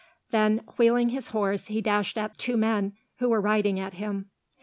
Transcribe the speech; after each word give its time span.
Then, 0.31 0.61
wheeling 0.79 1.09
his 1.09 1.27
horse, 1.27 1.67
he 1.67 1.79
dashed 1.79 2.17
at 2.17 2.39
two 2.39 2.57
men 2.57 2.93
who 3.17 3.29
were 3.29 3.39
riding 3.39 3.79
at 3.79 3.93
him. 3.93 4.31